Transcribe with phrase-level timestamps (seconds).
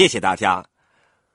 [0.00, 0.64] 谢谢大家，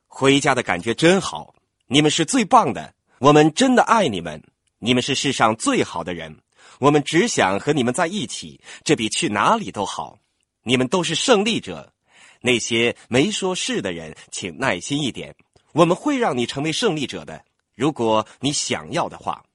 [0.08, 1.54] 回家的感觉真好，
[1.86, 4.42] 你们是最棒的，我们真的爱你们，
[4.80, 6.36] 你们是世上最好的人，
[6.80, 10.18] 我们只想和你们在一起，这比去哪里都好。
[10.64, 11.94] 你们都是胜利者，
[12.42, 15.36] 那些没说是的人，请耐心一点，
[15.74, 19.46] 我们会让你成为胜利者的，如果你想要的话。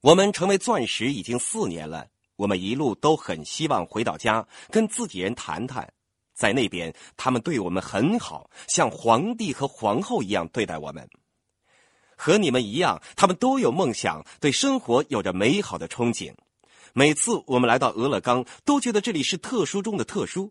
[0.00, 5.88] 我们成为钻石已经四年了，我们一路都很希望回到家跟自己人谈谈。
[6.40, 11.06] 在那边，他们对我们很好，像皇帝和皇后一样对待我们。
[12.16, 16.32] 和你们一样，他们都有梦想，对生活有着美好的憧憬。
[16.94, 20.50] 每次我们来到俄勒冈，都觉得这里是特殊中的特殊。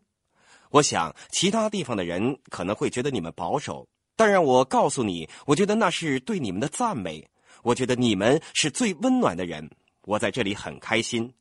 [0.70, 7.28] 我想，其他地方的人可能会觉得你们保守，但让我告诉你，我觉得那是对你们的赞美。
[7.64, 9.68] 我觉得你们是最温暖的人，
[10.04, 11.34] 我在这里很开心。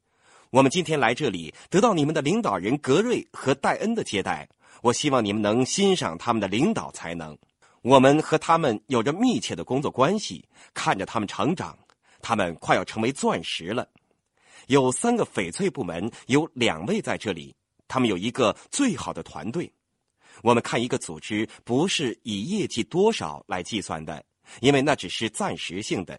[0.51, 4.49] 我们今天来这里，得到你们的领导人格瑞和戴恩的接待。
[4.81, 7.37] 我希望你们能欣赏他们的领导才能。
[7.83, 11.77] 我们和他们有着密切的工作关系，看着他们成长，
[12.23, 13.87] 他们快要成为钻石了。
[14.69, 17.55] 有三个翡翠部门，有两位在这里，
[17.87, 19.71] 他们有一个最好的团队。
[20.43, 24.25] 我们看一个组织，不是以业绩多少来计算的，
[24.61, 26.19] 因为那只是暂时性的。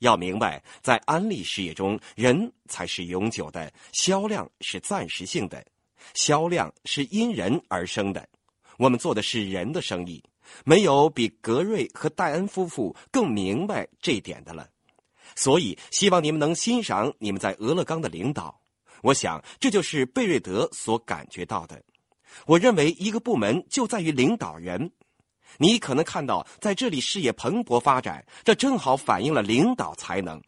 [0.00, 5.64] 要明白，在安利事业中，人才是永久的，销量是暂时性的，
[6.14, 8.26] 销量是因人而生的。
[8.78, 10.22] 我们做的是人的生意，
[10.64, 14.66] 没有比格瑞和戴恩夫妇更明白这一点的了。
[15.36, 18.58] 所以，希望你们能欣赏你们在俄勒冈的领导。
[19.02, 21.80] 我想，这就是贝瑞德所感觉到的。
[22.46, 24.90] 我认为，一个部门就在于领导人。
[25.58, 30.40] 你可能看到在这里事业蓬勃发展，这正好反映了领导才能。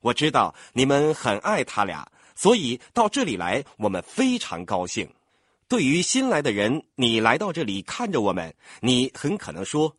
[0.00, 5.08] 我知道你们很爱他俩，所以到这里来，我们非常高兴。
[5.68, 9.96] 对于新来的人，你来到这里看着我们，你很可能说：“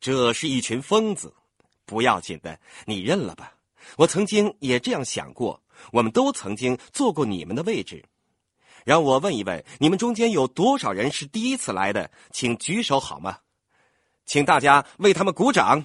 [0.00, 1.32] 这是一群疯子。”
[1.86, 3.52] 不要紧的，你认了吧。
[3.96, 5.62] 我曾经也这样想过，
[5.92, 8.02] 我们都曾经坐过你们的位置。
[8.84, 12.10] 让我问一问，你们中间有多少人是第一次来的？
[12.32, 13.38] 请举手好吗？
[14.26, 15.84] 请大家为他们鼓掌。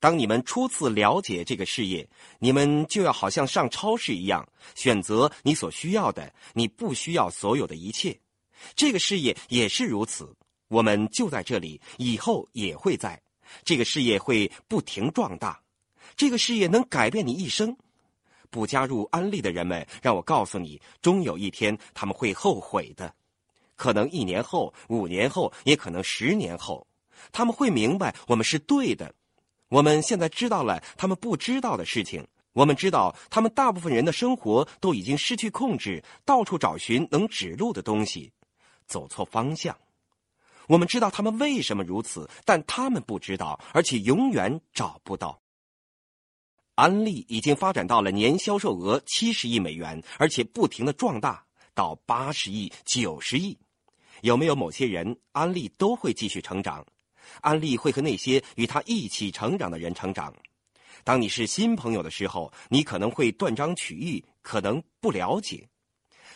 [0.00, 2.08] 当你们初次了解这个事业，
[2.38, 8.16] 你们就要好像上超市一样，选择你所需要的，你不需要所有的一切。
[8.76, 10.32] 这个事业也是如此。
[10.68, 13.20] 我们就在这里，以后也会在。
[13.64, 15.60] 这个事业会不停壮大，
[16.14, 17.76] 这个事业能改变你一生。
[18.50, 23.12] 不加入安利的人们，让我告诉你，终有一天他们会后悔的。
[23.76, 26.86] 可能一年后、五年后，也可能十年后，
[27.30, 29.14] 他们会明白我们是对的。
[29.68, 32.26] 我们现在知道了他们不知道的事情。
[32.54, 38.32] 我们知道他们大部分人的生活都已经失去控制，到处找寻能指路的东西，
[38.86, 39.76] 走错方向。
[40.66, 45.40] 我们知道他们为什么如此，但他们不知道，而且永远找不到。
[46.78, 51.44] 安利已经发展到了年销售额七十亿美元，而且不停的壮大
[51.74, 53.58] 到八十亿、九十亿。
[54.20, 56.86] 有没有某些人，安利都会继续成长？
[57.40, 60.32] 安利会和那些与他一起成长的人成长。
[61.02, 65.68] 当你是新朋友的时候，你可能会断章取义，可能不了解。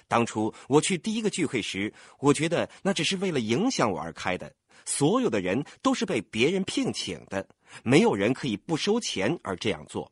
[0.08, 4.52] 当初我去第一个聚会时，我觉得那只是为了影响我而开的。
[4.84, 7.46] 所有的人都是被别人聘请的，
[7.84, 10.10] 没有人可以不收钱而这样做。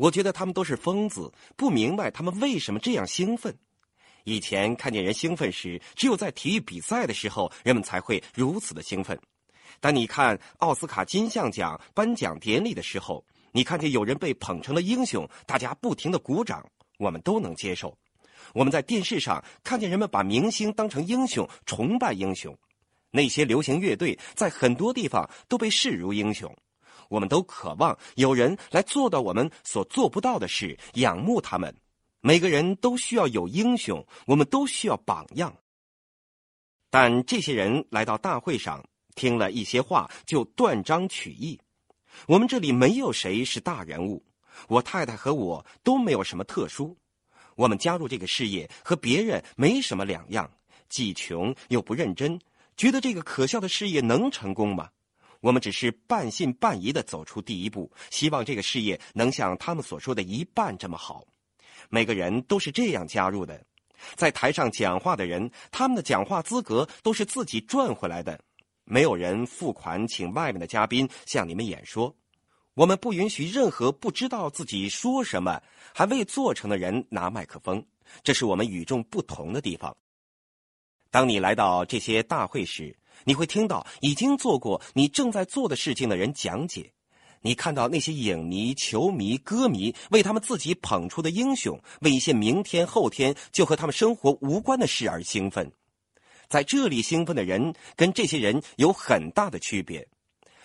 [0.00, 3.54] 我觉得他们都是疯子，不明白他们为什么这样兴奋。
[4.24, 9.20] 以前看见人兴奋时，只有在体育比赛的时候，人们才会如此的兴奋。
[9.78, 13.22] 当你看奥斯卡金像奖颁奖典礼的时候，
[13.52, 16.66] 你看见有人被捧成了英雄，大家不停的鼓掌，
[16.98, 17.94] 我们都能接受。
[18.54, 22.56] 我们在电视上看见人们把明星当成英雄，崇拜英雄。
[23.10, 26.50] 那些流行乐队在很多地方都被视如英雄。
[27.10, 31.74] 我们都渴望有人来做到我们所做不到的事，仰慕他们。
[32.20, 35.56] 每个人都需要有英雄，我们都需要榜样。
[36.88, 38.84] 但这些人来到大会上，
[39.16, 41.58] 听了一些话就断章取义。
[42.28, 44.24] 我们这里没有谁是大人物，
[44.68, 46.96] 我太太和我都没有什么特殊。
[47.56, 50.48] 我们加入这个事业和别人没什么两样，
[50.88, 52.40] 既穷又不认真，
[52.76, 54.90] 觉得这个可笑的事业能成功吗？
[55.40, 61.26] 我们只是半信半疑的走出第一步，希望这个事业能像他们所说的一半这么好。
[61.88, 63.64] 每个人都是这样加入的，
[64.16, 68.38] 在台上讲话的人，他们的讲话资格都是自己赚回来的，
[68.84, 72.14] 没有人付款请外面的嘉宾向你们演说。
[72.74, 75.60] 我们不允许任何不知道自己说什么
[75.92, 77.84] 还未做成的人拿麦克风，
[78.22, 79.96] 这是我们与众不同的地方。
[81.10, 86.92] 当你来到这些大会时，你会听到已经做过你正在做的事情的人讲解。
[87.42, 95.72] 你看到那些影迷、球迷、歌迷为他们自己捧出的英雄，为一些明天、后天就和他们生活无关的事而兴奋。
[96.48, 100.06] 在这里兴奋的人跟这些人有很大的区别。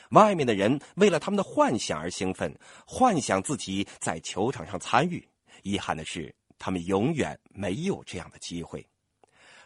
[0.10, 2.54] 外面的人为了他们的幻想而兴奋，
[2.86, 5.26] 幻想自己在球场上参与。
[5.64, 8.86] 遗憾的是，他们永远没有这样的机会。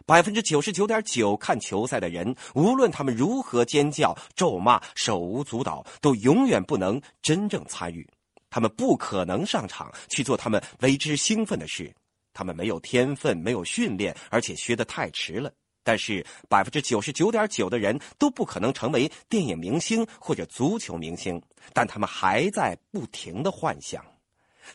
[0.09, 8.09] 百分之九十九点九看球赛的人，无论他们如何尖叫、咒骂、手舞足蹈，都永远不能真正参与。
[8.49, 11.93] 他们不可能上场去做他们为之兴奋的事。
[12.33, 15.53] 他们没有天分，没有训练，而且学得太迟了。
[15.83, 21.39] 但是，百分之九十九点九的人都不可能成为电影明星或者足球明星，
[21.71, 24.03] 但他们还在不停的幻想。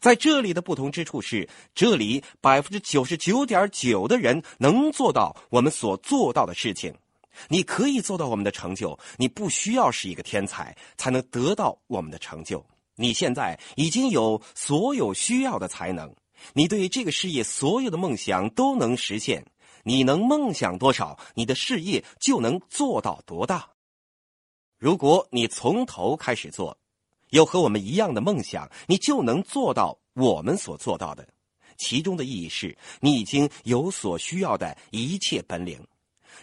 [0.00, 6.94] 在这里的不同之处是，这里百分之九十九点九的人能做到我们所做到的事情。
[7.48, 12.64] 你可以做到我们的成就，你不需要是一个天才才能得到我们的成就。
[12.96, 16.14] 你现在已经有所有需要的才能，
[16.52, 19.44] 你对这个事业所有的梦想都能实现。
[19.82, 23.68] 你能梦想多少，你的事业就能做到多大。
[24.78, 26.78] 如果你从头开始做。
[27.34, 31.26] 有和我们一样的梦想，你就能做到我们所做到的。
[31.76, 35.84] 其中的意义是你已经有所需要的一切本领。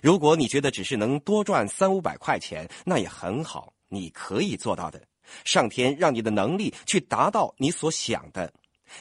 [0.02, 5.02] 如果你觉得只是能多赚三五百块钱，那也很好，你可以做到的。
[5.46, 8.52] 上天让你的能力去达到你所想的。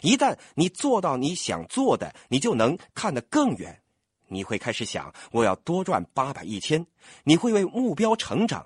[0.02, 3.76] 一旦你做到你想做的，你就能看得更远。
[4.28, 6.86] 你会开始想，我要多赚八百一千。
[7.24, 8.64] 你会为目标成长。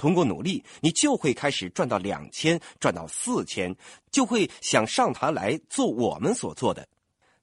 [0.00, 3.76] 通过努力，你就会开始赚到两千，赚到四千，
[4.10, 6.88] 就会想上台来做我们所做的。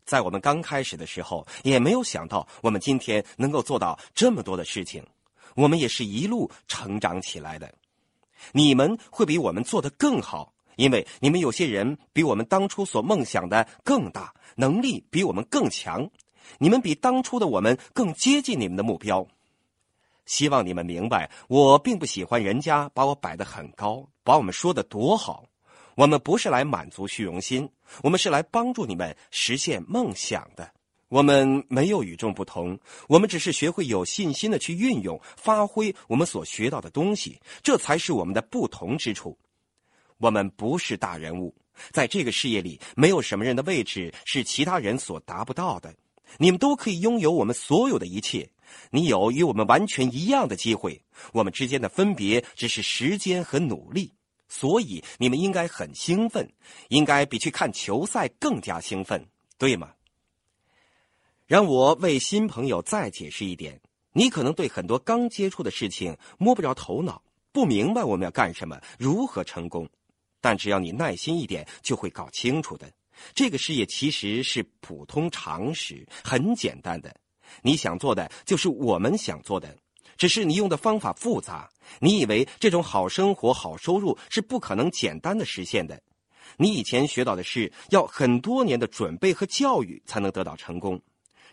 [0.06, 5.06] 在我们刚开始的时候，也没有想到我们今天能够做到这么多的事情。
[5.54, 7.72] 我们也是一路成长起来的。
[8.54, 16.10] 你们会比我们做得更好，因为你们有些人比我们当初所梦想的更大，能力比我们更强。
[16.58, 19.28] 你们比当初的我们更接近你们的目标。
[20.28, 25.46] 希望你们明白，我并不喜欢人家把我摆得很高，把我们说的多好。
[25.96, 27.68] 我们不是来满足虚荣心，
[28.04, 30.72] 我们是来帮助你们实现梦想的。
[31.08, 32.78] 我们没有与众不同，
[33.08, 39.36] 我们只是学会有信心的去运用、发挥我们所学到的东西，这才是我们的不同之处。
[40.18, 41.56] 我们不是大人物，
[41.92, 45.96] 在这个事业里，没有什么人的位置是其他人所达不到的。
[46.38, 48.50] 你们都可以拥有我们所有的一切。
[48.92, 51.04] 你有与我们完全一样的机会，
[51.34, 54.14] 我们之间的分别只是时间和努力，
[54.48, 56.50] 所以你们应该很兴奋，
[56.90, 59.26] 应该比去看球赛更加兴奋，
[59.58, 59.92] 对吗？
[61.46, 63.80] 让我为新朋友再解释一点：
[64.12, 69.88] 你可能对很多刚接触的事情摸不着头脑，不明白我们要干什么，如何成功，
[70.42, 72.92] 但只要你耐心一点，就会搞清楚的。
[73.34, 77.16] 这个事业其实是普通常识，很简单的。
[77.62, 79.76] 你想做的就是我们想做的，
[80.18, 81.70] 只是你用的方法复杂。
[82.00, 86.02] 你以为这种好生活、好收入是不可能简单的实现的。
[86.58, 91.00] 你以前学到的是要很多年的准备和教育才能得到成功。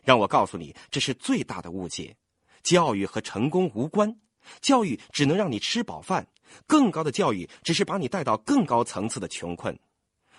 [0.02, 2.16] 让我告诉你，这是最大的误解。
[2.62, 4.14] 教育和成功无关，
[4.60, 6.26] 教育只能让你吃饱饭，
[6.66, 9.78] 更高的教育只是把你带到更高层次的穷困。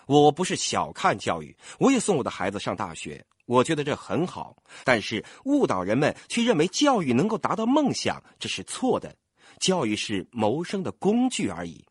[0.08, 3.24] 我不是小看教育，我也送我的孩子上大学。
[3.46, 9.16] 我觉得这很好，但是误导人们去认为教育能够达到梦想，这是错的。
[9.60, 11.86] 教育是谋生的工具而已，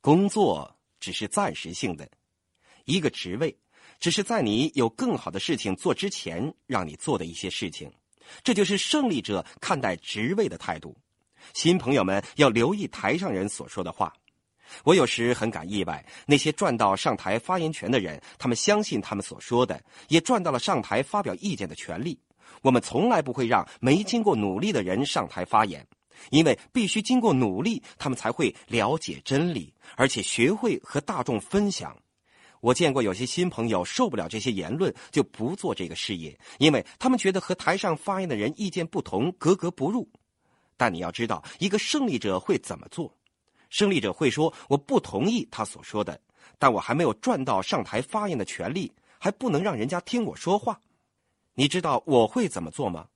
[0.00, 2.08] 工作只是暂时性的，
[2.84, 3.58] 一个职位
[3.98, 7.90] 只是在你有更好的事情做之前让你做的一些事情。
[8.44, 10.96] 这就是胜利者看待职位的态度。
[11.54, 14.12] 新朋友们要留意台上人所说的话。
[14.84, 22.18] 我有时很感意外，那些赚到上台发言权的人，他们相信他们所说的，也赚到了上台发表意见的权利。
[22.62, 25.86] 我们从来不会让没经过努力的人上台发言，
[26.30, 31.96] 因为必须经过努力，他们才会了解真理，而且学会和大众分享。
[32.60, 40.08] 我见过有些新朋友受不了这些言论，就不做这个事业，因为他们觉得和台上发言的人意见不同，格格不入。
[40.76, 43.12] 但你要知道，一个胜利者会怎么做。
[43.72, 46.20] 胜利者会说：“我不同意他所说的，
[46.58, 50.78] 但我还没有赚到上台发言的权利，还不能让人家听我说话。
[51.54, 53.06] 你知道我会怎么做吗？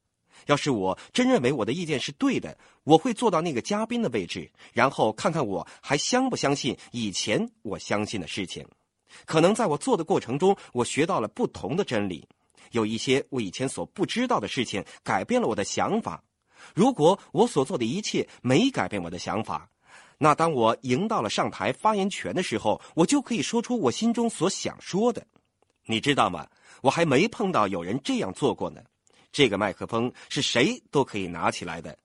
[0.47, 8.67] 要是我真认为我的意见是对的，我会坐到那个嘉宾的位置，然后看看我还相不相信以前我相信的事情。
[9.27, 12.27] 可能在我做的过程中，我学到了不同的真理。
[12.73, 16.25] 有一些我以前所不知道的事情改变了我的想法。
[16.75, 19.69] 如果我所做的一切没改变我的想法，
[20.19, 25.27] 那当我赢到了上台发言权的时候，我就可以说出我心中所想说的。
[25.85, 26.47] 你知道吗？
[26.83, 28.81] 我还没碰到有人这样做过呢。
[29.31, 31.97] 这个麦克风是谁都可以拿起来的。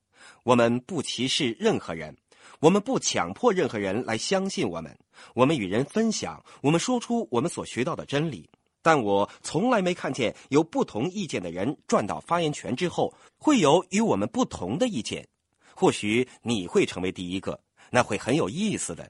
[0.44, 2.14] 我们不歧视任何人，
[2.60, 4.96] 我们不强迫任何人来相信我们。
[5.34, 8.48] 我们与人分享，我们说出我们所学到的真理。
[8.82, 15.26] 但我从来没看见有不同意见的人赚到发言权之后，会有与我们不同的意见。
[15.74, 17.58] 或许你会成为第一个，
[17.94, 19.08] 那会很有意思的。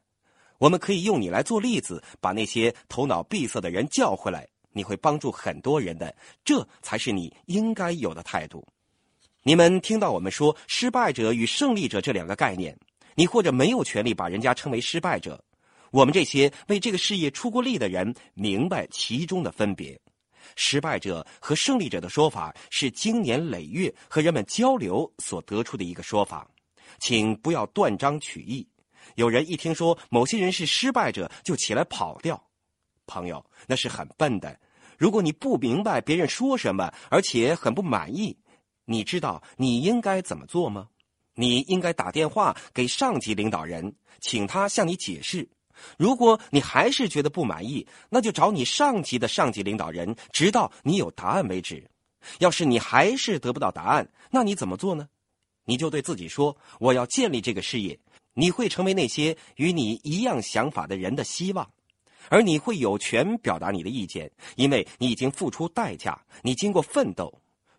[0.59, 4.47] 我们可以用你来做例子，把那些头脑闭塞的人叫回来。
[4.73, 8.67] 你会帮助很多人的，这才是你应该有的态度。
[9.43, 12.75] 你们听到我们说“失败者”与“胜利者”这两个概念，
[13.15, 15.45] 你或者没有权利把人家称为失败者。
[15.91, 20.01] 我们这些为这个事业出过力的人，明白其中的分别。
[20.57, 26.49] 失败者和胜利者的说法是经年累月和人们交流所得出的一个说法，
[26.99, 28.67] 请不要断章取义。
[29.15, 32.43] 有人一听说某些人是失败者，就起来跑掉。
[33.07, 34.59] 朋友，那是很笨的。
[34.97, 38.37] 如果你不明白别人说什么，而且很不满意，
[38.85, 40.89] 你知道你应该怎么做吗？
[41.35, 45.49] 你应该打电话给上级领导人，请他向你解释。
[45.99, 51.91] 如果你还是觉得不满意，那就找你上级的上级领导人，直到你有答案为止。
[52.39, 55.09] 要是你还是得不到答案，那你怎么做呢？
[55.65, 57.99] 你就对自己说：“我要建立这个事业。”
[58.35, 61.71] 你会成为那些与你一样想法的人的希望，
[62.29, 67.33] 而你会有权表达你的意见，因为你已经付出代价，你经过奋斗。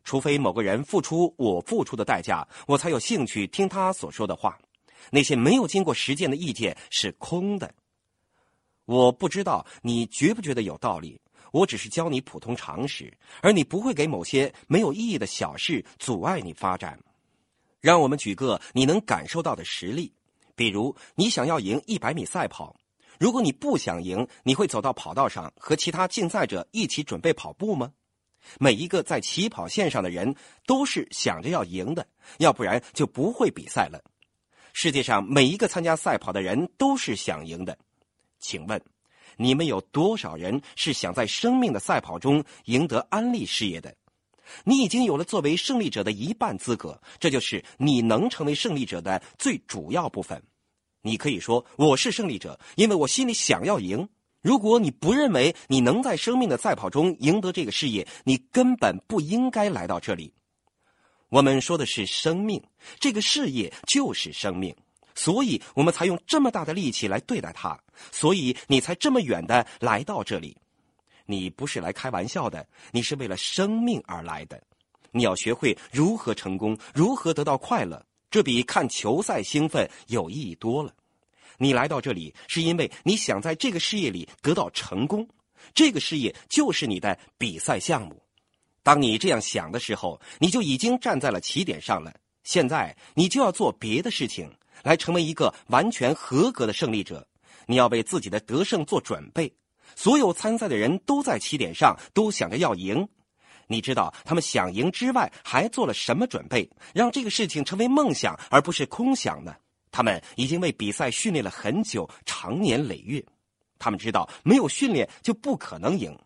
[0.04, 4.60] 除非某个人付出我付出的代价，我才有兴趣听他所说的话。
[5.12, 7.74] 那些没有经过实践的意见是空的。
[8.86, 11.20] 我不知道你觉不觉得有道理，
[11.54, 17.00] 我只是教你普通常识，而你不会给某些没有意义的小事阻碍你发展。
[17.80, 20.12] 让我们举个你能感受到的实例，
[20.56, 22.76] 比如你想要赢一百米赛跑，
[23.20, 27.92] 如果你不想赢，你会走到跑道上和其他竞赛者一起准备跑步吗？
[28.60, 32.06] 每一个在起跑线上的人都是想着要赢的，
[32.40, 34.04] 要不然就不会比赛了。
[34.74, 37.78] 世界上每一个参加赛跑的人都是想赢的。
[38.40, 38.82] 请问，
[39.38, 43.96] 你们有多少人是想在生命的赛跑中赢得安利事业的？
[44.64, 50.42] 你已经有了作为胜利者的一半资格，这就是你能成为胜利者的最主要部分。
[51.02, 54.08] 你可以说我是胜利者，因为我心里想要赢。
[54.42, 60.34] 如果你不认为你能在生命的赛跑中赢得这个事业，你根本不应该来到这里。
[61.30, 62.62] 我们说的是生命，
[63.00, 64.76] 这个事业就是生命。
[65.16, 67.80] 所以我们才用这么大的力气来对待它，
[68.12, 70.58] 所以你才这么远的来到这里。
[71.26, 74.62] 你不是来开玩笑的，你是为了生命而来的。
[75.12, 80.94] 你要学会如何成功，如何得到快乐，这比看球赛兴奋有意义多了。
[81.58, 85.28] 你来到这里是因为你想在这个事业里得到成功，
[85.74, 88.22] 这个事业就是你的比赛项目。
[88.82, 92.14] 当你这样想的时候，你就已经站在了起点上了。
[92.44, 94.52] 现在你就要做别的事情。
[94.82, 97.26] 来成为一个完全合格的胜利者，
[97.68, 99.50] 你要为自己的得胜做准备。
[99.96, 103.08] 所有参赛的人都在起点上，都想着要赢。
[103.68, 109.56] 你知道他们想赢之外还做了什么准备，让这个事情成为梦想而不是空想呢？
[109.92, 113.24] 他们已经为比赛训练了很久，长年累月。
[113.80, 116.18] 他们知道没有训练就不可能赢。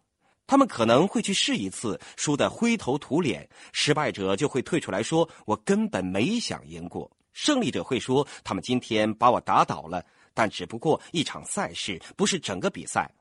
[0.46, 3.48] 他们可能会去试一次，输得灰头土脸。
[3.74, 13.12] 失败者就会退出来说：“我根本没想赢过。”胜利者会说：“他们今天把我打倒了，但只不过一场赛事，不是整个比赛。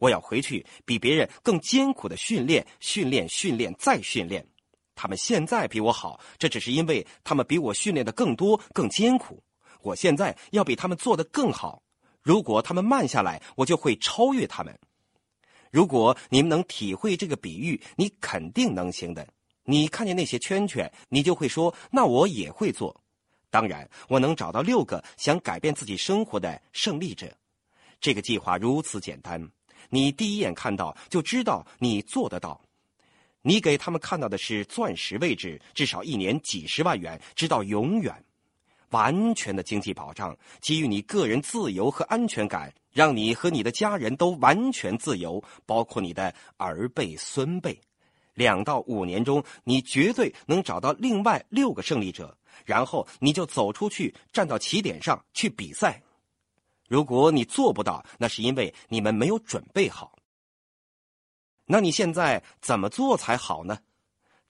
[0.00, 4.44] 我要回去比别人更艰苦的训练，训练，训练，再训练。
[4.96, 9.40] 他们现在比我好，这只是因为他们比我训练的更多、更艰苦。
[9.82, 11.82] 我现在要比他们做得更好。
[12.20, 14.76] 如果他们慢下来，我就会超越他们。
[15.70, 19.26] 如果你们能体会这个比喻，你肯定能行的。
[19.64, 23.00] 你看见那些圈圈，你就会说：那我也会做。”
[23.50, 27.32] 当然，我能找到六个想改变自己生活的胜利者。
[28.00, 29.50] 这个计划如此简单，
[29.90, 32.58] 你第一眼看到就知道你做得到。
[33.42, 38.14] 你给他们看到的是钻石位置，至少一年几十万元，直到永远，
[38.90, 47.80] 完全的经济保障，给予你个人自由和安全感，让你和你的家人都完全自由，包括你的儿辈孙辈。
[48.34, 52.36] 两到五年中，你绝对能找到另外六个胜利者。
[52.66, 56.02] 然后你就走出去，站到起点上去比赛。
[56.90, 60.18] 如果你做不到，那是因为你们没有准备好。
[61.64, 63.78] 那你现在怎么做才好呢？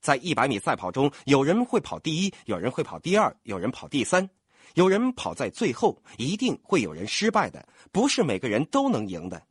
[0.00, 4.26] 在一百米赛跑中，有人会跑第一，有人会跑第二，有人跑第三，
[4.72, 9.42] 有人跑在最后，一定会有人失败的，不是每个人都能赢的。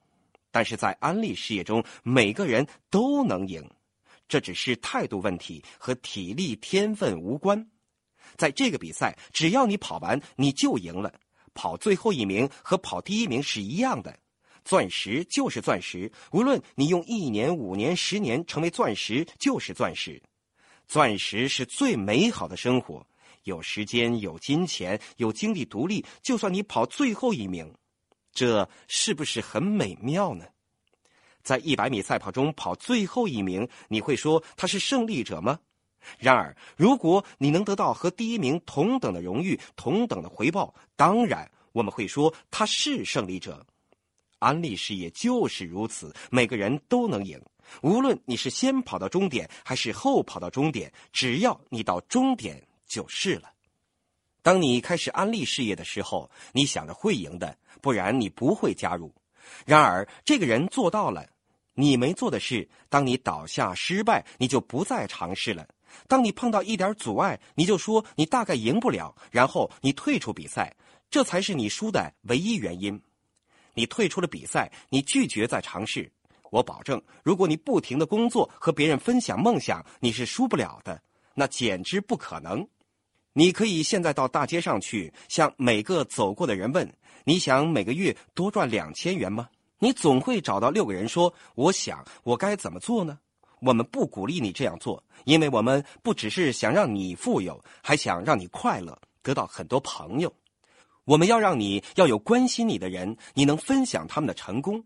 [0.50, 3.70] 但是在安利事业中，每个人都能赢，
[4.28, 7.70] 这只是态度问题，和体力天分无关。
[8.36, 11.14] 在这个比赛，只要你跑完，你就赢了。
[11.60, 14.18] 跑最后一名和跑第一名是一样的，
[14.64, 20.24] 钻石就是钻石，无论你用一年、五年、十年成为钻石，就是钻石。
[20.88, 23.06] 钻石是最美好的生活，
[23.44, 27.70] 有时间、有金钱、有精力独立，就算你跑最后一名。
[28.32, 30.46] 这是不是很美妙呢？
[31.44, 35.60] 在一百米赛跑中跑最后一名，你会说他是胜利者吗？
[36.18, 43.66] 然而，如果你能得到和第一名同等的荣誉、同等的回报，当然我们会说他是胜利者。
[44.40, 47.42] 安利事业就是如此，每个人都能赢，
[47.82, 53.52] 无论你是先跑到终点还是后跑到终点，只要你到终点就是了。
[54.42, 57.58] 当你开始安利事业的时候，你想着会赢的。
[57.82, 59.14] 不然你不会加入。
[59.66, 61.26] 然而这个人做到了，
[61.76, 65.64] 你没做的事：当你倒下失败，你就不再尝试了；
[66.08, 70.76] 当你碰到一点阻碍，你就说你大概赢不了，然后你退出比赛。
[71.10, 73.02] 这才是你输的唯一原因。
[73.74, 76.12] 你退出了比赛，你拒绝再尝试。
[76.52, 81.02] 我保证，如果你不停的工作和别人分享梦想，你是输不了的。
[81.34, 82.68] 那简直不可能。
[83.34, 86.92] 你可以现在到大街上去，向每个走过的人问。
[87.24, 89.50] 你想每个月多赚两千元吗？
[89.78, 93.18] 你总会找到六个人说：“我想，我该怎么做呢？”
[93.62, 100.34] 我们不鼓励你这样做，因为我们不只是想让你富有，还想让你快乐，得到很多朋友。
[101.06, 104.84] 我们要让你要有关心你的人，你能分享他们的成功。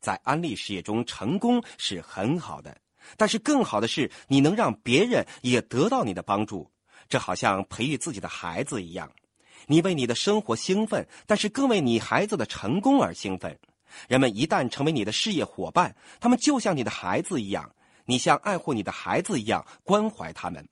[0.00, 2.76] 在安利事业中，成功是很好的，
[3.16, 6.70] 但是更好的是你能让别人也得到你的帮助。
[7.08, 9.10] 这好像培育自己的孩子一样。
[9.66, 13.58] 你为你的生活兴奋，但是更为你孩子的成功而兴奋。
[14.08, 17.72] 人们一旦成为你的事业伙伴，他们就像你的孩子一样，
[18.06, 20.66] 你像爱护你的孩子一样关怀他们。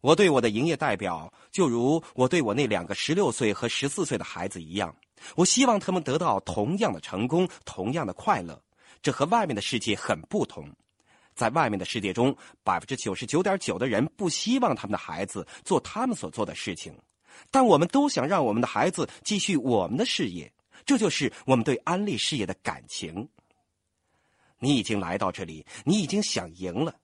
[0.00, 4.94] 我对我的营业代表，就如我对我那两个十六岁和十四岁的孩子一样。
[5.34, 8.60] 我希望他们得到同样的成功，同样的快乐。
[9.02, 10.68] 这和外面的世界很不同。
[11.34, 16.94] 在外面的世界中，百分之九十九点九的人不希望他们的孩子做他们所做的事情。
[17.50, 20.50] 但我们都想让我们的孩子继续我们的事业，
[20.84, 23.28] 这就是我们对安利事业的感情。
[24.58, 26.94] 你已经来到这里，你已经想赢了，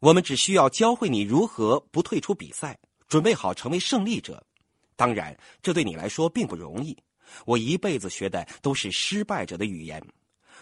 [0.00, 4.42] 我们只需要教会你如何不退出比赛，准备好成为胜利者。
[4.96, 6.96] 当然，这对你来说并不容易。
[7.44, 10.02] 我一辈子学的都是失败者的语言。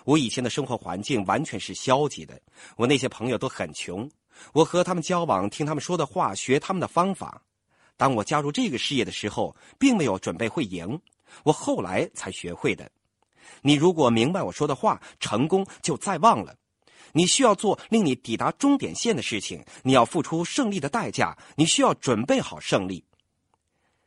[0.05, 2.41] 我以前的生活环境完全是消极的，
[2.77, 4.11] 我那些朋友都很穷，
[4.53, 7.41] 我和他们交往，听他们说的话，学他们的方法。
[7.97, 11.01] 当我加入这个事业的时候，并没有准备会赢，
[11.45, 12.91] 我后来才学会的。
[13.63, 16.55] 你如果明白我说的话，成功就在望了。
[17.13, 23.05] 你需要做令你抵达终点线的事情，你要付出胜利的代价，你需要准备好胜利。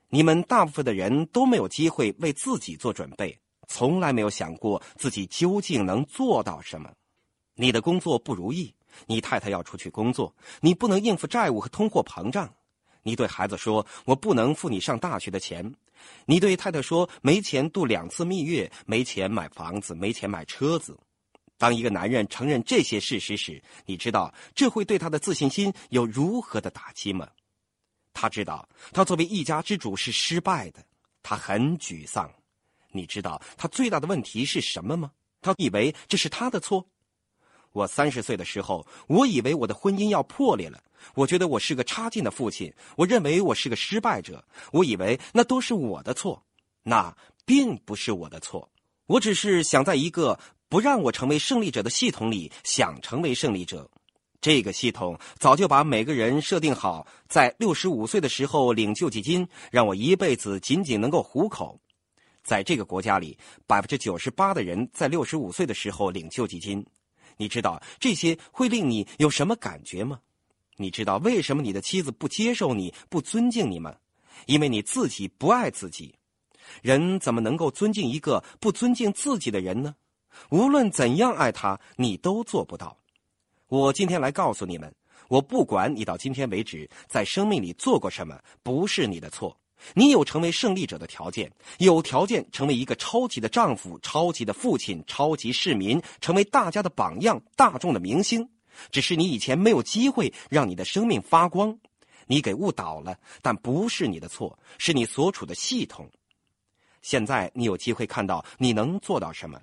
[0.09, 6.89] 你们大部分的人都没有机会为自己做准备，从来没有想过自己究竟能做到什么。
[7.55, 8.73] 你的工作不如意，
[9.05, 12.53] 你太太要出去工作，你不能应付债务和通货膨胀。
[13.03, 15.73] 你对孩子说：“我不能付你上大学的钱。”
[16.25, 20.97] 你对太太说：“没钱度两次蜜月，没钱买房子，没钱买车子。”
[21.57, 27.27] 当一个男人承认这些事实时，你知道这会对他的自信心有如何的打击吗？
[28.13, 30.85] 他知道他作为一家之主是失败的，
[31.23, 32.31] 他很沮丧。
[32.91, 35.11] 你知道他最大的问题是什么吗？
[35.41, 36.87] 他以为这是他的错。
[37.77, 40.81] 我三十岁的时候，我以为我的婚姻要破裂了。
[41.13, 46.43] 我觉得我是个差劲的父亲，我认为我是个失败者，我以为那都是我的错，
[46.81, 48.67] 那并不是我的错，
[49.05, 53.89] 我只是想在一个不让我成为胜利者的系统里想成为胜利者。
[54.41, 61.79] 这个系统早就把每个人设定好，在六十五岁的时候领救济金，让我一辈子仅仅能够糊口。
[62.43, 66.85] 在这个国家里，百分之九十八的人在六十五岁的时候领救济金。
[67.37, 70.19] 你知道这些会令你有什么感觉吗？
[70.75, 73.95] 你知道为什么你的妻子不接受你、不尊敬你吗？
[74.45, 76.13] 因为你自己不爱自己。
[76.83, 79.95] 人怎么能够尊敬一个不尊敬自己的人呢？
[80.49, 82.97] 无论怎样爱他，你都做不到。
[83.67, 84.93] 我今天来告诉你们，
[85.29, 89.57] 我不管你到今天为止在生命里做过什么，不是你的错。
[89.93, 98.49] 你有成为胜利者的条件，有条件成为一个超级的丈夫、超级的父亲、超级市民，成为大家的榜样、大众的明星。
[98.91, 101.77] 只是你以前没有机会让你的生命发光，
[102.27, 103.17] 你给误导了。
[103.41, 106.09] 但不是你的错，是你所处的系统。
[107.01, 109.59] 现在你有机会看到你能做到什么。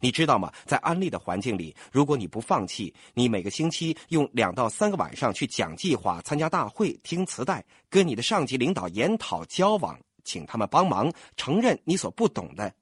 [0.00, 0.52] 你知道吗？
[0.64, 12.72] 在安利的环境里，如果你不放弃，你每个星期用两到三个晚上去讲计划、参加大会、听磁带、跟你的上级领导研讨、交往，请他们帮忙承认你所不懂的。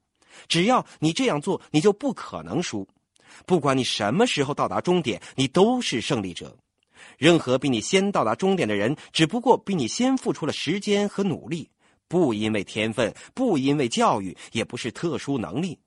[0.47, 2.87] 只要你这样做，你就不可能输。
[3.45, 6.55] 不管你什么时候到达终点，你都是胜利者。
[7.17, 11.69] 任何比你先到达终点的人，只不过比你先付出了时间和努力，
[12.07, 15.77] 不因为天分，不因为教育，也不是特殊能力。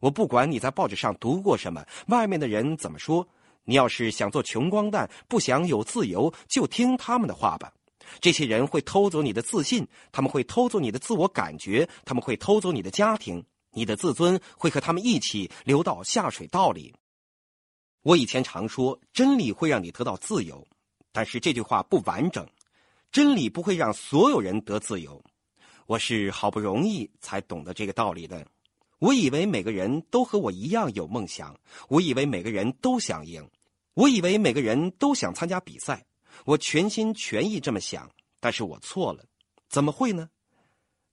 [0.00, 3.26] 我不管你在报纸上读过什么，外面的人怎么说。
[3.64, 7.72] 你要是想做穷光蛋，不想有自由，就听他们的话吧。
[8.20, 16.94] 这些人会偷走你的自信，他们会偷走你的自我感觉，他们会偷走你的家庭，你的自尊会和他们一起流到下水道里。
[18.02, 20.64] 我以前常说，真理会让你得到自由，
[21.10, 22.46] 但是这句话不完整。
[23.10, 25.20] 真理不会让所有人得自由。
[25.86, 28.46] 我是好不容易才懂得这个道理的。
[28.98, 33.46] 我以为每个人都和我一样有梦想，我以为每个人都想赢，
[33.94, 36.06] 我以为每个人都想参加比赛，
[36.46, 39.24] 我全心全意这么想，但是我错了，
[39.68, 40.30] 怎么会呢？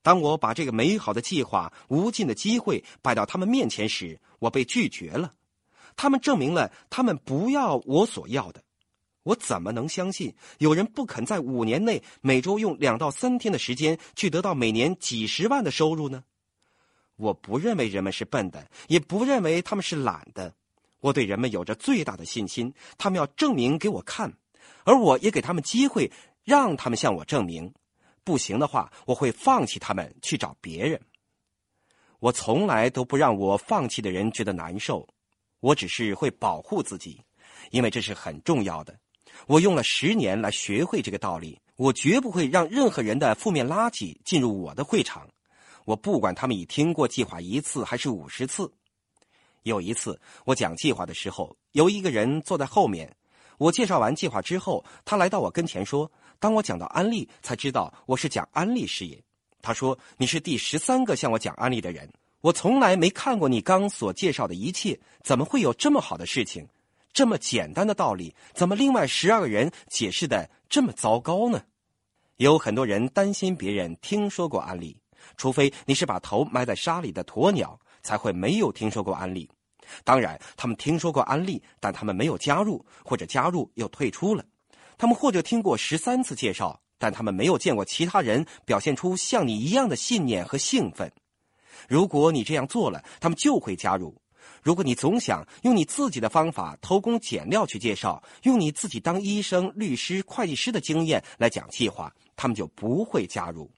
[0.01, 5.33] 当我把这个美好的计划、无尽的机会摆到他们面前时，我被拒绝了。
[5.95, 8.63] 他们证明了他们不要我所要的，
[9.23, 16.23] 我怎么能相信有人不肯在五年内每周用两到三天的时间去得到每年几十万的收入呢？
[17.15, 20.53] 我不认为人们是笨的，也不认为他们是懒的。
[20.99, 24.33] 我对人们有着最大的信心，他们要证明给我看，
[24.85, 26.11] 而我也给他们机会，
[26.43, 27.73] 让他们向我证明。
[28.23, 30.99] 不行的话，我会放弃他们，去找别人。
[32.19, 35.05] 我从来都不让我放弃的人觉得难受，
[35.59, 37.21] 我只是会保护自己，
[37.71, 38.97] 因为这是很重要的。
[39.45, 45.27] 我用了十年来学会这个道理，我绝不会让任何人的负面垃圾进入我的会场。
[45.85, 48.71] 我不管他们已听过计划一次还是五十次。
[49.63, 53.15] 有一次我讲计划的时候，有一个人坐在后面。
[53.59, 59.23] 我介绍完计划之后，他来到我跟前说：“当我讲到安利，才知道我是讲安利事业。”
[59.61, 66.67] 他说：“你是第十三个向我讲安利的人，我从来没看过你刚所介绍的一切，怎么会有这么好的事情？
[67.13, 71.63] 这么简单的道理，怎么另外十二个人解释的这么糟糕呢？”
[72.37, 74.97] 有很多人担心别人听说过安利。
[75.37, 79.49] 除非你是把头埋在沙里的鸵鸟，才会没有听说过安利。
[80.03, 84.43] 当然，他们听说过安利，但他们没有加入，或者加入又退出了。
[84.97, 91.11] 他们或者听过十三次介绍，但他们没有见过其他人表现出像你一样的信念和兴奋。
[91.89, 94.15] 如果你这样做了，他们就会加入。
[94.61, 103.69] 如果你总想用你自己的方法偷工减料去介绍，用你自己当医生、律师、会计师的经验来讲计划，他们就不会加入。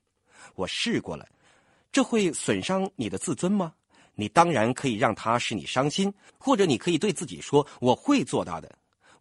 [0.53, 1.25] 我试过了。
[1.95, 3.71] 这会损伤你的自尊吗？
[4.15, 8.69] 你当然可以让他使你伤心，或者你可以对自己说：“我会做到的。”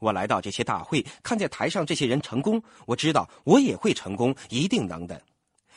[0.01, 5.23] 我来到这些大会，看见台上这些人成功，我知道我也会成功，一定能的。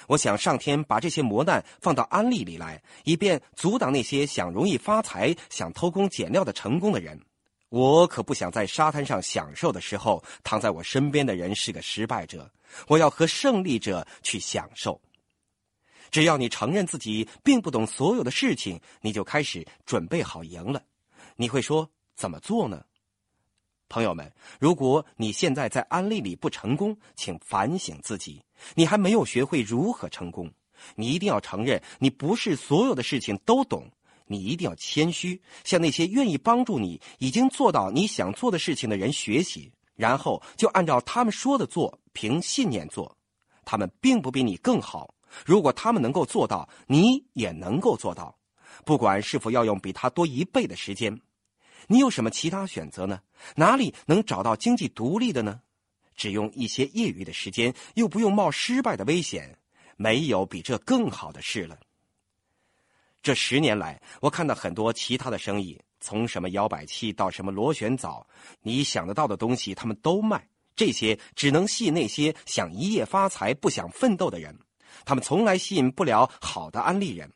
[0.07, 7.21] 我想上天把这些磨难放到安利里来，以便阻挡那些想容易发财、想偷工减料的成功的人。
[7.69, 12.51] 我可不想在沙滩上享受的时候，躺在我身边的人是个失败者。
[12.87, 14.99] 我要和胜利者去享受。
[16.11, 20.81] 只要你承认自己并不懂所有的事情，你就开始准备好赢了。
[21.35, 22.83] 你会说怎么做呢？
[23.89, 28.43] 朋友们，如果你现在在安利里不成功，请反省自己，
[28.75, 30.51] 你还没有学会如何成功。
[30.95, 33.89] 你一定要承认，你不是所有的事情都懂。
[34.29, 43.17] 你一定要谦虚，向那些愿意帮助你、已经做到你想做的事情的人学习，然后就按照他们说的做，凭信念做。
[43.63, 45.13] 他们并不比你更好。
[45.45, 48.37] 如果他们能够做到，你也能够做到，
[48.85, 51.21] 不管是否要用比他多一倍的时间，
[51.87, 53.21] 你有什么其他选择呢？
[53.55, 55.61] 哪里能找到经济独立的呢？
[56.15, 59.57] 只用一些业余的时间，又不用冒失败的危险，
[59.97, 61.77] 没有比这更好的事了。
[63.21, 68.25] 这十年来，我看到很多其他的生意，从什么摇摆器到什么螺旋藻，
[68.61, 70.47] 你想得到的东西，他们都卖。
[70.75, 74.57] 这些只能吸引那些想一夜发财、不想奋斗的人。
[75.05, 77.31] 他们从来吸引不了好的安利人，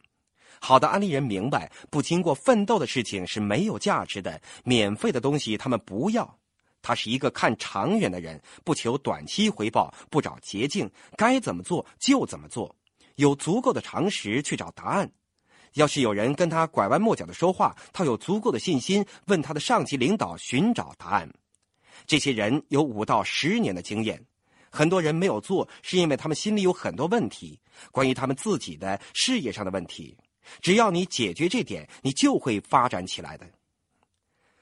[0.59, 6.37] 好的安利人明白，不经过奋斗的事情是没有价值的，免费的东西他们不要。
[6.83, 12.75] 他是一个看长远的人，不求短期回报，不找捷径，该怎么做就怎么做，
[13.15, 15.11] 有足够的常识去找答案。
[15.75, 21.31] 要是有人跟他拐弯抹角的说话，他有足够的信心问他的上级领导寻找答案。
[22.07, 24.25] 这些人有五到十年的经验，
[24.71, 27.59] 很多人没有做，是因为他们心里有很多问题，
[27.91, 30.15] 关于他们自己的事业上的问题。
[30.61, 33.45] 只要你解决这点，你就会发展起来的。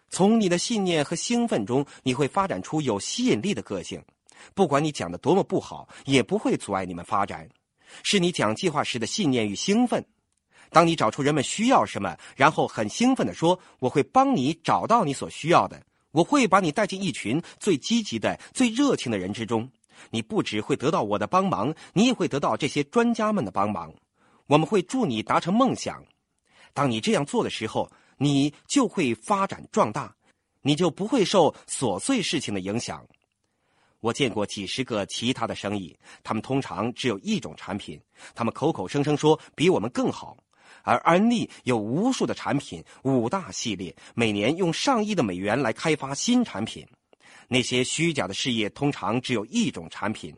[0.10, 4.04] 从你的信念和兴奋中，你会发展出有吸引力的个性。
[4.56, 7.48] 不管你讲的多么不好，也不会阻碍你们发展。
[8.04, 10.04] 是你讲计划时的信念与兴奋。
[10.72, 19.70] 当你找出人们需要什么，然后很兴奋地说：“我会帮你找到你所需要的，我会把你带进一群最积极的、最热情的人之中。
[20.10, 23.94] 你不只会得到我的帮忙，你也会得到这些专家们的帮忙。
[24.48, 26.04] 我们会助你达成梦想。
[26.74, 30.16] 当你这样做的时候，你就会发展壮大，
[30.62, 33.06] 你就不会受琐碎事情的影响。”
[34.02, 38.00] 我见过几十个其他的生意，他们通常只有一种产品，
[38.34, 40.38] 他们口口声声说比我们更好。
[40.84, 46.88] 而安利有无数的产品，五大系列，每年用上亿的美元来开发新产品。
[47.50, 50.34] 那些虚假的事业通常只有一种产品，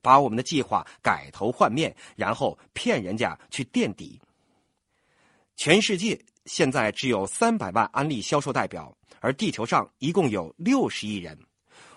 [0.00, 4.20] 把我们的计划改头换面，然后骗人家去垫底。
[5.56, 11.38] 全世界现在只有三百万安利销售代表，而地球上一共有六十亿人。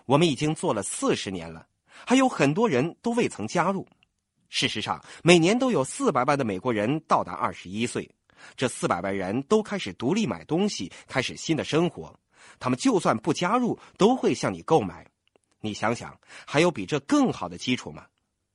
[0.05, 1.67] 我们已经做了四十年了，
[2.05, 3.87] 还有很多人都未曾加入。
[4.49, 8.09] 事实上，每年都有四百万的美国人到达二十一岁，
[8.55, 12.17] 这四百万人都开始独立买东西，开始新的生活。
[12.60, 15.05] 他们就算不加入，都会向你购买。
[15.62, 18.05] 你想想，还有比这更好的基础吗？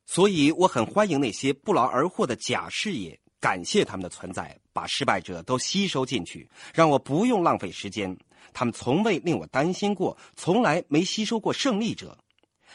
[0.07, 8.16] 所以，我很欢迎那些不劳而获的假事业，感谢他们的存在，把失败者都吸收进去，让我不用浪费时间。
[8.53, 12.16] 他们从未令我担心过，从来没吸收过胜利者。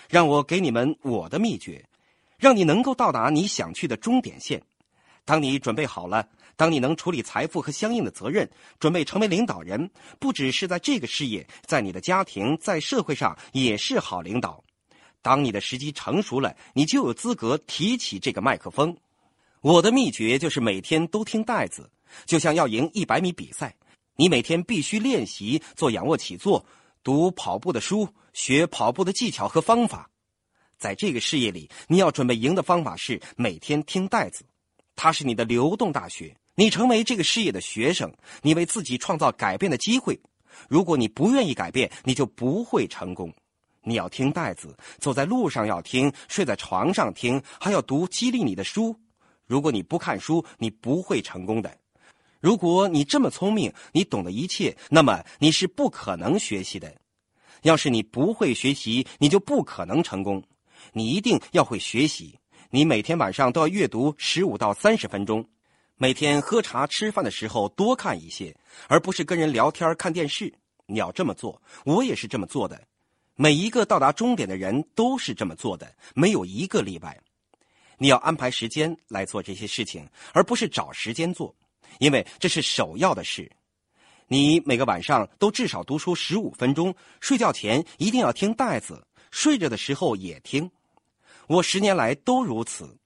[0.10, 1.86] 让我给你们我的秘诀。
[2.38, 4.62] 让你能够到达你想去的终点线。
[5.24, 9.90] 当你准备好了，当你能处理财富和相应的责任，准备成为领导人，
[10.20, 14.64] 不只是在这个事业，在你的家庭，在社会上也是好领导。
[15.22, 18.96] 当你的时机成熟了，你就有资格提起这个麦克风。
[19.62, 21.90] 我的秘诀就是每天都听袋子，
[22.26, 23.76] 就像要赢一百米比赛，
[24.16, 26.64] 你每天必须练习做仰卧起坐，
[27.04, 30.10] 读跑步的书，学跑步的技巧和方法。
[30.78, 34.46] 在这个事业里，你要准备赢的方法是每天听袋子，
[34.96, 36.38] 它是你的流动大学。
[36.58, 40.18] 你成为这个事业的学生，你为自己创造改变的机会。
[40.70, 43.34] 如果你不愿意改变，你就不会成功。
[43.84, 48.98] 你要听袋子，走在路上要听，睡在床上听，还要读激励你的书。
[49.46, 51.78] 如果你不看书，你不会成功的。
[52.40, 56.96] 如果你这么聪明，你懂得一切，那么你是不可能学习的。
[57.64, 60.42] 要是你不会学习，你就不可能成功。
[60.94, 62.40] 你一定要会学习，
[62.70, 65.46] 你每天晚上都要阅读十五到三十分钟，
[65.98, 68.54] 每天喝茶吃饭的时候多看一些，
[68.90, 70.54] 而不是跟人聊天看电视。
[70.88, 72.86] 你要这么做，我也是这么做的，
[73.36, 77.18] 每一个到达终点的人都是这么做的，没有一个例外。
[77.98, 81.56] 你要安排时间来做这些事情，而不是找时间做，
[82.00, 83.50] 因为这是首要的事。
[84.28, 89.08] 你每个晚上都至少读书十五分钟，睡觉前一定要听袋子。
[89.32, 90.70] 睡着的时候也听，
[91.48, 92.98] 我十年来都如此。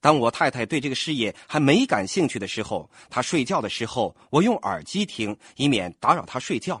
[0.00, 6.80] 当我太太对这个事业还没感兴趣的时候，她睡觉的时候，我用耳机听，以免打扰她睡觉。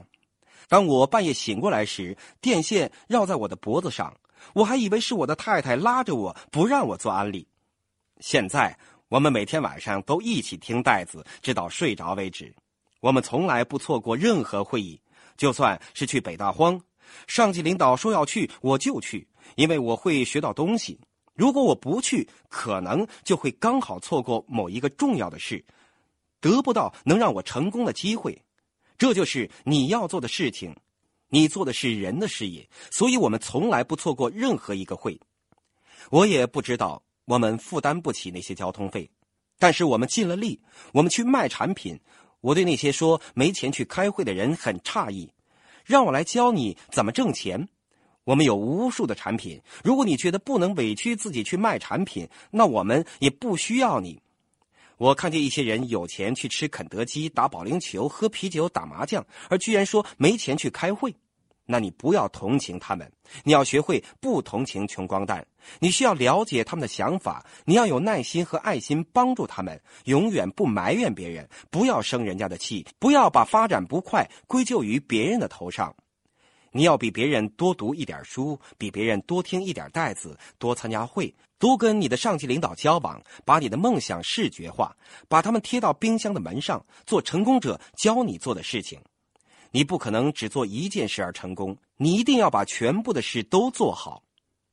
[0.68, 4.14] 当我半夜醒过来时，电线绕在我的脖子上，
[4.54, 7.46] 我还以为是我的太太拉着我不让我做安利。
[8.20, 8.78] 现在
[9.08, 12.54] 我们每天晚上都一起听袋子，直到睡着为止。
[13.00, 15.00] 我们从来不错过任何会议，
[15.36, 16.80] 就算是去北大荒。
[17.26, 19.26] 上级领导说要去，我就去，
[19.56, 21.00] 因为我会学到东西。
[21.38, 25.64] 如果我不去，可能就会刚好错过某一个重要的事，
[26.40, 28.42] 得不到能让我成功的机会。
[28.98, 30.76] 这就是你要做的事情。
[31.28, 35.20] 你做的是人的事业，所以我们从来不错过任何一个会。
[36.10, 39.08] 我也不知道我们负担不起那些交通费，
[39.58, 40.60] 但是我们尽了力，
[40.92, 42.00] 我们去卖产品。
[42.40, 45.30] 我对那些说没钱去开会的人很诧异。
[45.84, 47.68] 让我来教你怎么挣钱。
[48.28, 49.58] 我们有无数的产品。
[49.82, 54.20] 如果你觉得不能委屈自己去卖产品，那我们也不需要你。
[54.98, 61.14] 我看见一些人有钱去吃肯德基、打保龄球、喝啤酒、打麻将，而居然说没钱去开会。
[61.64, 63.10] 那你不要同情他们，
[63.44, 65.46] 你要学会不同情穷光蛋。
[65.78, 75.96] 你需要了解他们的想法，你要有耐心和爱心帮助他们，永远不埋怨别人，不要生人家的气，不要把发展不快归咎于别人的头上。
[76.78, 89.00] 你要比别人多读一点书，比别人多听一点带子，多参加会，多跟你的上级领导交往，把你的梦想视觉化，把他们贴到冰箱的门上，做成功者教你做的事情。
[89.72, 94.22] 你不可能只做一件事而成功，你一定要把全部的事都做好。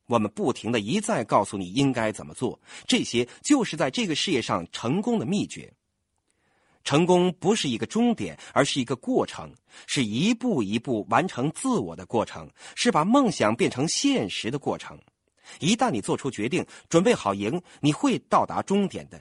[0.05, 5.73] 我们不停的一再告诉你应该怎么做，这些就是在这个事业上成功的秘诀。
[6.85, 9.51] 成功不是一个终点，而是一个过程，
[9.87, 14.97] 是一步一步完成自我的过程，是把梦想变成现实的过程。
[15.59, 19.19] 一旦你做出决定，准备好赢，你会到达终点的。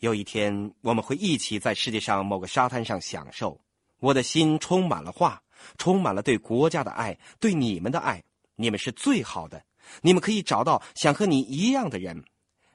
[0.00, 3.58] 有一天，我们会一起在世界上某个沙滩上享受。
[4.00, 5.42] 我的心充满了话，
[5.78, 8.22] 充满了对国家的爱，对你们的爱。
[8.56, 9.64] 你们是最好的。
[10.02, 12.22] 你们可以找到想和你一样的人，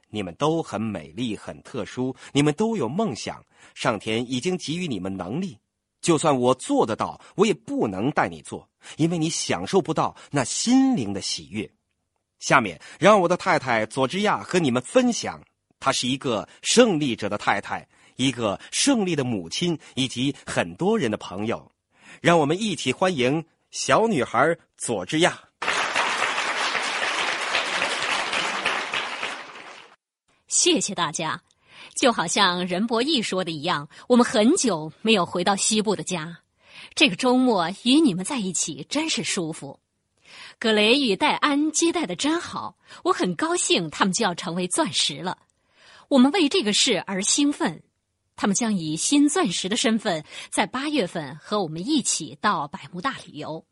[0.10, 3.44] 你们都很美丽、很特殊，你们都有梦想。
[3.76, 5.58] 上天已经给予你们能力，
[6.02, 11.70] 就算我做得到，我也不能带你做，因为你享受不到那心灵的喜悦。
[12.40, 15.44] 下面，让我的太太佐治亚和你们分享，
[15.80, 21.72] 她是一个胜利者的太太，一个胜利的母亲，以及很多人的朋友。
[22.22, 25.49] 让我们一起欢迎小女孩佐治亚。
[30.50, 31.44] 谢谢大家，
[31.96, 36.40] 就好像任博义说的一样，我们很久没有回到西部的家。
[36.96, 39.80] 这个周末与你们在一起真是舒服。
[40.58, 45.38] 葛雷与戴安接待的真好，我很高兴他们就要成为钻石了。
[46.08, 47.84] 我们为这个事而兴奋。
[48.36, 53.66] 他们将以新钻石的身份在八月份和我们一起到百慕大旅游。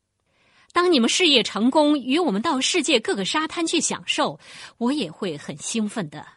[0.73, 4.39] 当你们事业成功，与我们到世界各个沙滩去享受，
[4.77, 6.36] 我也会很兴奋的。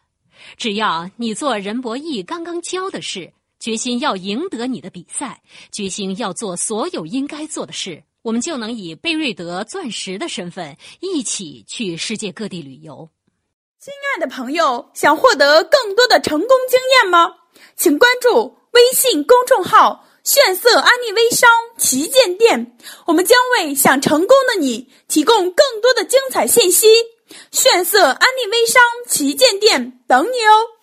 [0.57, 13.09] 只要你做任博义刚刚教的事，决心要赢得你的比赛，决心要做所有应该做的事，我们就能以贝瑞德钻石的身份一起去世界各地旅游。
[13.79, 17.35] 亲爱的朋友，想获得更多的成功经验吗？
[17.76, 21.48] 请关注微信公众号“炫色安利微商
[21.79, 22.76] 旗舰店”，
[23.07, 26.87] 我们将为想成功的你提供更多的精彩信息。
[27.51, 30.80] 炫色安利微商旗舰店等你哦。